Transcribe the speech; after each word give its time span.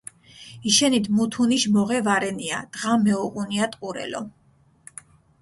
იშენით 0.69 1.05
მუთუნიშ 1.17 1.63
მოღე 1.75 1.99
ვარენია, 2.07 2.57
დღა 2.73 2.93
მეუღუნია 3.03 3.65
ტყურელო. 3.77 4.21